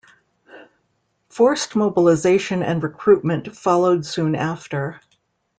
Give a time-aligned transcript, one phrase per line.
[1.29, 4.99] Forced mobilization and recruitment followed soon after.